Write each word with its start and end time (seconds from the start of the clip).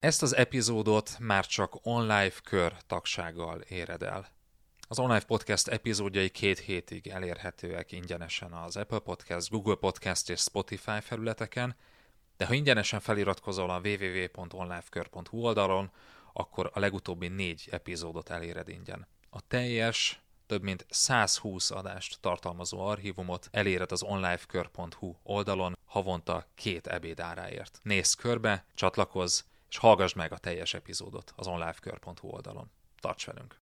Ezt 0.00 0.22
az 0.22 0.36
epizódot 0.36 1.16
már 1.18 1.46
csak 1.46 1.78
online 1.82 2.30
kör 2.44 2.76
tagsággal 2.86 3.60
éred 3.60 4.02
el. 4.02 4.28
Az 4.88 4.98
online 4.98 5.24
podcast 5.24 5.68
epizódjai 5.68 6.28
két 6.28 6.58
hétig 6.58 7.06
elérhetőek 7.06 7.92
ingyenesen 7.92 8.52
az 8.52 8.76
Apple 8.76 8.98
Podcast, 8.98 9.50
Google 9.50 9.74
Podcast 9.74 10.30
és 10.30 10.40
Spotify 10.40 11.00
felületeken, 11.00 11.76
de 12.36 12.46
ha 12.46 12.54
ingyenesen 12.54 13.00
feliratkozol 13.00 13.70
a 13.70 13.80
www.onlifekör.hu 13.84 15.38
oldalon, 15.38 15.90
akkor 16.32 16.70
a 16.74 16.78
legutóbbi 16.78 17.28
négy 17.28 17.68
epizódot 17.70 18.30
eléred 18.30 18.68
ingyen. 18.68 19.06
A 19.30 19.40
teljes, 19.46 20.20
több 20.46 20.62
mint 20.62 20.86
120 20.90 21.70
adást 21.70 22.20
tartalmazó 22.20 22.80
archívumot 22.80 23.48
eléred 23.50 23.92
az 23.92 24.02
onlifekör.hu 24.02 25.14
oldalon 25.22 25.78
havonta 25.84 26.46
két 26.54 26.86
ebédáráért. 26.86 27.80
Nézz 27.82 28.14
körbe, 28.14 28.64
csatlakozz, 28.74 29.40
és 29.70 29.76
hallgass 29.76 30.12
meg 30.12 30.32
a 30.32 30.38
teljes 30.38 30.74
epizódot 30.74 31.32
az 31.36 31.46
onlifekör.hu 31.46 32.28
oldalon. 32.28 32.70
Tarts 33.00 33.26
velünk! 33.26 33.58